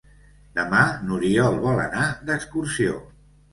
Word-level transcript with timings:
Demà 0.59 0.79
n'Oriol 1.09 1.61
vol 1.67 1.83
anar 1.85 2.09
d'excursió. 2.33 2.99